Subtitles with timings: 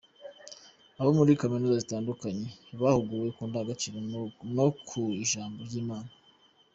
[0.99, 2.47] Abo muri Kaminuza zitandukanye
[2.81, 3.97] bahuguwe ku ndangagaciro
[4.57, 6.11] no ku ijambo ry’Imana